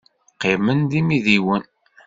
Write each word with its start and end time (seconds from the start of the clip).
Qqimen 0.33 0.79
d 0.89 0.91
imidiwen. 0.99 1.63